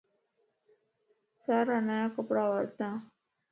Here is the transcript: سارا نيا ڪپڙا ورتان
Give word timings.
سارا 1.43 1.77
نيا 1.87 2.01
ڪپڙا 2.15 2.43
ورتان 2.51 2.93